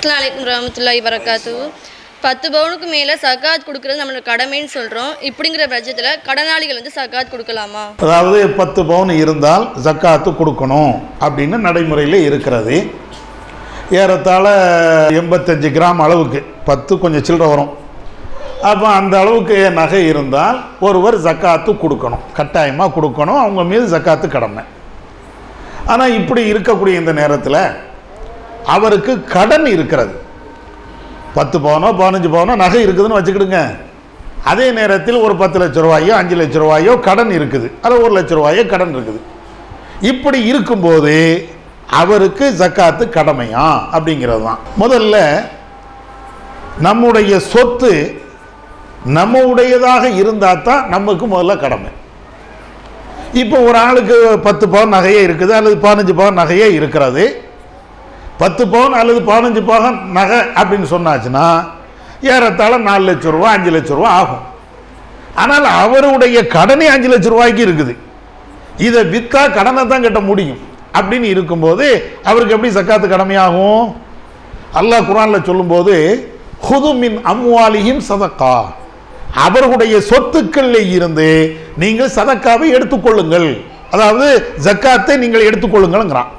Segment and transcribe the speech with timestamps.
[0.00, 1.50] அஸ்லாம் வலைக்கம் ரஹமத்துல்லாஹி வரகாத்து
[2.22, 7.82] பத்து பவுனுக்கு மேலே சகாத் கொடுக்கறது நம்மளோட கடமைன்னு சொல்கிறோம் இப்படிங்கிற பட்சத்தில் கடனாளிகள் வந்து சகாத் கொடுக்கலாமா?
[8.04, 10.94] அதாவது பத்து பவுன் இருந்தால் சக்காத்து கொடுக்கணும்
[11.26, 12.78] அப்படின்னு நடைமுறையில் இருக்கிறது.
[14.00, 14.54] ஏறத்தாழ
[15.20, 17.70] எண்பத்தஞ்சு கிராம் அளவுக்கு பத்து கொஞ்சம் சில்லற வரும்.
[18.70, 20.58] அப்போ அந்த அளவுக்கு நகை இருந்தால்
[20.88, 22.24] ஒருவர் ஜக்காத்து கொடுக்கணும்.
[22.40, 23.42] கட்டாயமாக கொடுக்கணும்.
[23.44, 24.64] அவங்க மீது ஜக்காத்து கடமை.
[25.92, 27.62] ஆனால் இப்படி இருக்கக்கூடிய இந்த நேரத்தில்
[28.74, 30.14] அவருக்கு கடன் இருக்கிறது.
[31.36, 33.60] பத்து பவுனோ பதினஞ்சு பவுனோ நகை இருக்குதுன்னு வச்சுக்கிடுங்க.
[34.50, 37.68] அதே நேரத்தில் ஒரு பத்து லட்ச ரூபாயோ அஞ்சு லட்ச ரூபாயோ கடன் இருக்குது.
[37.84, 39.20] அது ஒரு லட்ச ரூபாயோ கடன் இருக்குது.
[40.10, 41.14] இப்படி இருக்கும்போது
[42.00, 43.66] அவருக்கு ஜக்காத்து கடமையா?
[43.96, 45.16] அப்படிங்கிறது தான் முதல்ல
[46.86, 47.92] நம்முடைய சொத்து
[49.18, 51.90] நம்ம உடையதாக இருந்தால் தான் நமக்கு முதல்ல கடமை.
[53.42, 54.16] இப்போ ஒரு ஆளுக்கு
[54.46, 57.24] பத்து பவுன் நகையே இருக்குது அல்லது பதினஞ்சு பவுன் நகையே இருக்கிறது.
[58.40, 61.46] பத்து பவுன் அல்லது பதினஞ்சு பவுன் நகை அப்படின்னு சொன்னாச்சுன்னா
[62.32, 64.44] ஏறத்தாழ நாலு லட்ச ரூபா அஞ்சு லட்ச ரூபா ஆகும்.
[65.42, 67.94] ஆனால் அவருடைய கடனே அஞ்சு லட்ச ரூபாய்க்கு இருக்குது.
[68.86, 70.60] இதை விற்றா கடனை தான் கட்ட முடியும்.
[70.98, 71.86] அப்படின்னு இருக்கும்போது
[72.30, 73.84] அவருக்கு எப்படி சக்காத்து கடமையாகும்?
[74.80, 75.94] அல்லாஹ் குரானில் சொல்லும்போது
[76.66, 78.54] ஹுதுமின் அம்வாலியும் சதக்கா.
[79.46, 81.28] அவர்களுடைய சொத்துக்களில் இருந்து
[81.82, 83.48] நீங்கள் சதக்காவை எடுத்துக்கொள்ளுங்கள்.
[83.94, 84.26] அதாவது
[84.66, 86.30] ஜக்காத்தை நீங்கள் எடுத்துக்கொள்ளுங்கள்ங்கிறான்.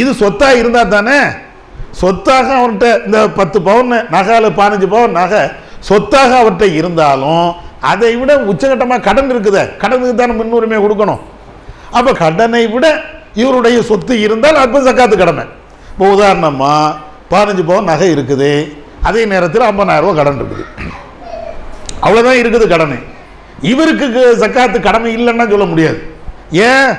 [0.00, 1.18] இது சொத்தாக இருந்தால் தானே?
[2.02, 5.42] சொத்தாக அவன்கிட்ட இந்த பத்து பவுன் நகை பதினஞ்சு பவுன் நகை
[5.88, 7.46] சொத்தாக அவர்கிட்ட இருந்தாலும்
[7.90, 9.58] அதை விட உச்சகட்டமாக கடன் இருக்குத.
[9.82, 11.22] கடனுக்கு தானே முன்னுரிமை கொடுக்கணும்.
[11.98, 12.86] அப்போ கடனை விட
[13.42, 15.44] இவருடைய சொத்து இருந்தால் அப்போ சக்காத்து கடமை.
[15.92, 16.96] இப்போ உதாரணமாக
[17.32, 18.50] பதினஞ்சு பவுன் நகை இருக்குது.
[19.08, 20.64] அதே நேரத்தில் ஐம்பதாயிரரூபா கடன் இருக்குது.
[22.04, 22.96] அவ்வளோதான் இருக்குது கடன்.
[23.72, 24.06] இவருக்கு
[24.42, 25.98] சக்காத்து கடமை இல்லைன்னா சொல்ல முடியாது.
[26.68, 26.90] ஏன்?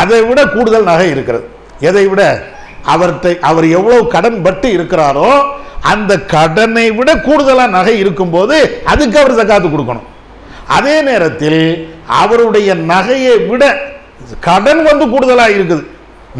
[0.00, 1.46] அதை விட கூடுதல் நகை இருக்கிறது.
[1.88, 2.22] எதை விட
[2.94, 5.30] அவர்த்தை அவர் எவ்வளவு கடன் பட்டு இருக்கிறாரோ
[5.92, 8.56] அந்த கடனை விட கூடுதலாக நகை இருக்கும்போது
[8.92, 10.08] அதுக்கு அவர் ஜக்காத்து கொடுக்கணும்.
[10.76, 11.62] அதே நேரத்தில்
[12.22, 13.64] அவருடைய நகையை விட
[14.46, 15.82] கடன் வந்து கூடுதலாக இருக்குது.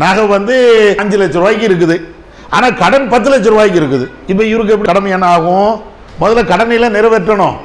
[0.03, 0.55] நகை வந்து
[1.03, 1.97] அஞ்சு லட்ச ரூபாய்க்கு இருக்குது.
[2.55, 4.07] ஆனால் கடன் பத்து லட்ச ரூபாய்க்கு இருக்குது.
[4.31, 5.71] இப்போ இவருக்கு எப்படி கடமை என்ன ஆகும்?
[6.21, 7.57] முதல்ல கடனையெல்லாம் நிறைவேற்றணும்.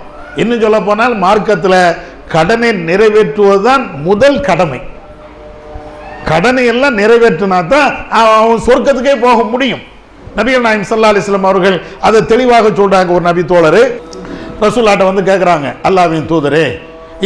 [0.42, 1.82] இன்னும் சொல்ல போனால் மார்க்கத்தில்
[2.34, 4.80] கடனை நிறைவேற்றுவது தான் முதல் கடமை.
[6.32, 9.84] கடனை எல்லாம் நிறைவேற்றினா தான் அவன் சொர்க்கத்துக்கே போக முடியும்.
[10.38, 13.82] நபிகள் நாயம் சல்லா அலிஸ்லாம் அவர்கள் அதை தெளிவாக சொல்றாங்க ஒரு நபி தோழர்.
[14.64, 16.66] ரசூல்லாட்ட வந்து கேட்குறாங்க அல்லாவின் தூதரே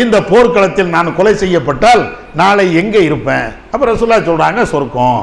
[0.01, 2.03] இந்த போர்க்களத்தில் நான் கொலை செய்யப்பட்டால்
[2.41, 3.47] நாளை எங்கே இருப்பேன்?
[3.71, 5.19] அப்போ ரசூல்லா சொல்கிறாங்க சொர்க்கம்.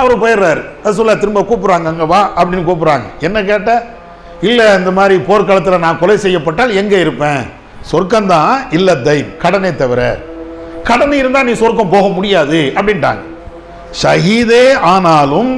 [0.00, 0.62] அவர் போயிடுறாரு.
[0.86, 3.06] ரசூல்லா திரும்ப கூப்பிட்றாங்க அங்கே வா அப்படின்னு கூப்பிட்றாங்க.
[3.26, 3.70] என்ன கேட்ட?
[4.48, 7.42] இல்லை இந்த மாதிரி போர்க்களத்தில் நான் கொலை செய்யப்பட்டால் எங்கே இருப்பேன்?
[7.92, 10.00] சொர்க்கம்தான் இல்லை தை கடனை தவிர.
[10.88, 13.22] கடன் இருந்தால் நீ சொர்க்கம் போக முடியாது அப்படின்ட்டாங்க.
[14.02, 15.50] ஷஹீதே ஆனாலும்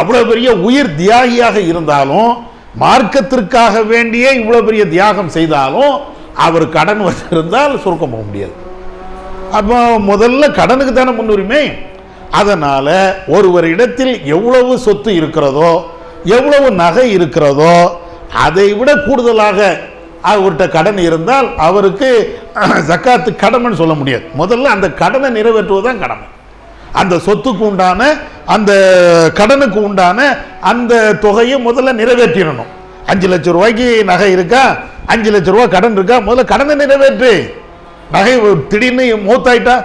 [0.00, 2.30] அவ்வளோ பெரிய உயிர் தியாகியாக இருந்தாலும்
[2.82, 5.92] மார்க்கத்திற்காக வேண்டியே இவ்வளோ பெரிய தியாகம் செய்தாலும்
[6.46, 8.54] அவர் கடன் வச்சிருந்தால் சொர்க்கம் போக முடியாது.
[9.58, 9.78] அப்போ
[10.10, 11.64] முதல்ல கடனுக்கு தானே முன்னுரிமை?
[12.40, 12.94] அதனால்
[13.36, 15.72] ஒருவர் இடத்தில் எவ்வளவு சொத்து இருக்கிறதோ
[16.36, 17.74] எவ்வளவு நகை இருக்கிறதோ
[18.44, 19.58] அதை விட கூடுதலாக
[20.30, 22.08] அவர்கிட்ட கடன் இருந்தால் அவருக்கு
[22.88, 24.24] ஜக்காத்து கடமைன்னு சொல்ல முடியாது.
[24.38, 26.26] முதல்ல அந்த கடனை நிறைவேற்றுவது தான் கடமை.
[26.92, 28.16] அந்த சொத்துக்கு உண்டான
[28.46, 28.72] அந்த
[29.34, 32.70] கடனுக்கு உண்டான அந்த தொகையை முதல்ல நிறைவேற்றிடணும்.
[33.06, 34.76] அஞ்சு லட்ச ரூபாய்க்கு நகை இருக்கா?
[35.06, 36.20] அஞ்சு லட்சம் ரூபாய் கடன் இருக்கா?
[36.20, 37.54] முதல்ல கடனை நிறைவேற்று.
[38.10, 39.76] நகை திடீர்னு மூத்தாயிட்டா?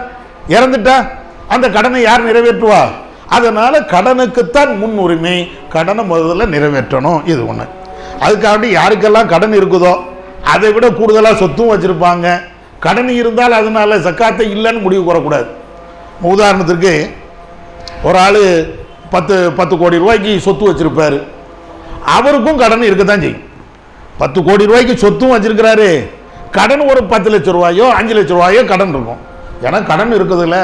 [0.47, 1.07] இறந்துட்டா?
[1.47, 2.81] அந்த கடனை யார் நிறைவேற்றுவா?
[3.27, 7.25] அதனால கடனுக்குத்தான் முன்னுரிமை கடனை முதல்ல நிறைவேற்றணும்.
[7.25, 7.65] இது ஒன்று
[8.25, 9.93] அதுக்காண்டி யாருக்கெல்லாம் கடன் இருக்குதோ
[10.53, 12.27] அதை விட கூடுதலாக சொத்தும் வச்சுருப்பாங்க.
[12.85, 15.47] கடன் இருந்தால் அதனால் சக்காத்தை இல்லைன்னு முடிவு கூறக்கூடாது.
[16.31, 16.93] உதாரணத்துக்கு
[18.07, 18.41] ஒரு ஆள்
[19.13, 21.17] பத்து பத்து கோடி ரூபாய்க்கு சொத்து வச்சுருப்பார்.
[22.15, 23.43] அவருக்கும் கடன் இருக்க தான் செய்யும்.
[24.21, 25.89] பத்து கோடி ரூபாய்க்கு சொத்தும் வச்சிருக்கிறாரு.
[26.57, 29.21] கடன் ஒரு பத்து லட்ச ரூபாயோ அஞ்சு லட்ச ரூபாயோ கடன் இருக்கும்.
[29.65, 30.59] ஏன்னா கடன் இருக்குதுல்ல.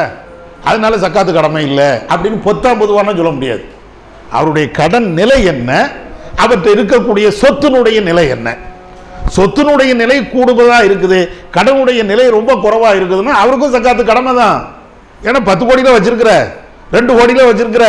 [0.70, 3.64] அதனால சக்காத்து கடமை இல்லை அப்படின்னு பொத்தாம் பொதுவான சொல்ல முடியாது.
[4.32, 5.72] அவருடைய கடன் நிலை என்ன?
[6.36, 8.50] அவற்றை இருக்கக்கூடிய சொத்தினுடைய நிலை என்ன?
[9.36, 11.20] சொத்தினுடைய நிலை கூடுவதா இருக்குது
[11.56, 14.58] கடனுடைய நிலை ரொம்ப குறைவா இருக்குதுன்னா அவருக்கும் சக்காத்து கடமை தான்.
[15.28, 16.32] ஏன்னா பத்து கோடியில வச்சிருக்கிற
[16.96, 17.88] ரெண்டு கோடியில வச்சிருக்கிற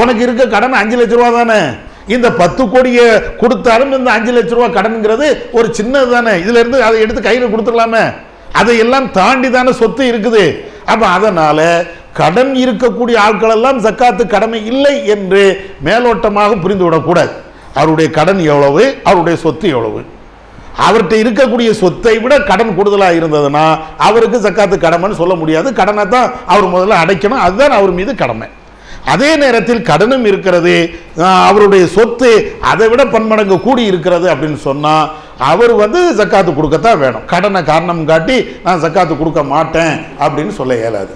[0.00, 1.60] உனக்கு இருக்க கடன் அஞ்சு லட்ச ரூபா தானே.
[2.14, 3.04] இந்த பத்து கோடியை
[3.40, 5.26] கொடுத்தாலும் இந்த அஞ்சு லட்ச ரூபா கடன்ங்கிறது
[5.58, 6.32] ஒரு சின்னது தானே.
[6.42, 8.04] இதுல இருந்து அதை எடுத்து கையில் கொடுத்துடலாமே.
[8.60, 10.44] அதையெல்லாம் தாண்டி தானே சொத்து இருக்குது.
[10.92, 11.60] அப்போ அதனால
[12.20, 15.42] கடன் இருக்கக்கூடிய ஆட்கள் எல்லாம் சக்காத்து கடமை இல்லை என்று
[15.86, 17.32] மேலோட்டமாக புரிந்துவிடக்கூடாது.
[17.80, 18.84] அவருடைய கடன் எவ்வளவு?
[19.08, 20.00] அவருடைய சொத்து எவ்வளவு?
[20.84, 23.64] அவர்கிட்ட இருக்கக்கூடிய சொத்தை விட கடன் கூடுதலாக இருந்ததுன்னா
[24.08, 25.68] அவருக்கு சக்காத்து கடமைன்னு சொல்ல முடியாது.
[25.80, 27.44] கடனை தான் அவர் முதல்ல அடைக்கணும்.
[27.46, 28.48] அதுதான் அவர் மீது கடமை.
[29.12, 30.74] அதே நேரத்தில் கடனும் இருக்கிறது.
[31.48, 32.30] அவருடைய சொத்து
[32.70, 35.06] அதை விட பன்மடங்கு கூடி இருக்கிறது அப்படின்னு சொன்னால்
[35.50, 37.28] அவர் வந்து சக்காத்து கொடுக்கத்தான் வேணும்.
[37.34, 39.94] கடனை காரணம் காட்டி நான் சக்காத்து கொடுக்க மாட்டேன்
[40.24, 41.14] அப்படின்னு சொல்ல இயலாது.